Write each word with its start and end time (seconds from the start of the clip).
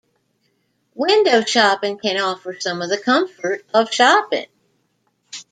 Window 0.95 1.41
shopping 1.43 1.99
can 1.99 2.19
offer 2.19 2.57
some 2.59 2.81
of 2.81 2.89
the 2.89 2.97
comfort 2.97 3.63
of 3.71 3.93
shopping. 3.93 4.47